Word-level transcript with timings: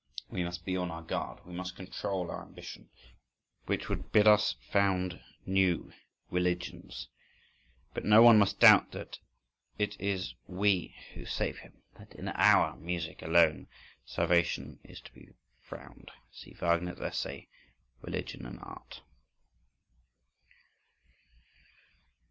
We 0.31 0.43
must 0.43 0.65
be 0.65 0.75
on 0.75 0.89
our 0.89 1.03
guard. 1.03 1.45
We 1.45 1.53
must 1.53 1.75
control 1.75 2.31
our 2.31 2.41
ambition, 2.41 2.89
which 3.67 3.87
would 3.87 4.11
bid 4.11 4.27
us 4.27 4.55
found 4.71 5.21
new 5.45 5.93
religions. 6.31 7.07
But 7.93 8.03
no 8.03 8.23
one 8.23 8.39
must 8.39 8.59
doubt 8.59 8.93
that 8.93 9.19
it 9.77 9.95
is 10.01 10.33
we 10.47 10.95
who 11.13 11.27
save 11.27 11.59
him, 11.59 11.83
that 11.99 12.15
in 12.15 12.29
our 12.29 12.75
music 12.77 13.21
alone 13.21 13.67
salvation 14.03 14.79
is 14.83 15.01
to 15.01 15.13
be 15.13 15.33
found.… 15.61 16.09
(See 16.31 16.53
Wagner's 16.55 16.99
essay, 16.99 17.47
"Religion 18.01 18.47
and 18.47 18.57
Art.") 18.59 19.03